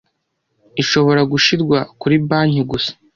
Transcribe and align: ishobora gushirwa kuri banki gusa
ishobora 0.81 1.21
gushirwa 1.31 1.77
kuri 2.01 2.15
banki 2.29 2.61
gusa 2.71 2.91